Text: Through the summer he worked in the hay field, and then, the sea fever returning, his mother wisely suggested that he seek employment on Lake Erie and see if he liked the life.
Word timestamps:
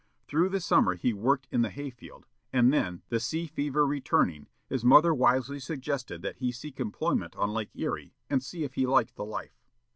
Through 0.25 0.49
the 0.49 0.59
summer 0.59 0.95
he 0.95 1.13
worked 1.13 1.47
in 1.51 1.61
the 1.61 1.69
hay 1.69 1.91
field, 1.91 2.25
and 2.51 2.73
then, 2.73 3.03
the 3.09 3.19
sea 3.19 3.45
fever 3.45 3.85
returning, 3.85 4.47
his 4.67 4.83
mother 4.83 5.13
wisely 5.13 5.59
suggested 5.59 6.23
that 6.23 6.37
he 6.37 6.51
seek 6.51 6.79
employment 6.79 7.35
on 7.35 7.53
Lake 7.53 7.69
Erie 7.75 8.15
and 8.27 8.41
see 8.41 8.63
if 8.63 8.73
he 8.73 8.87
liked 8.87 9.13
the 9.15 9.25
life. 9.25 9.61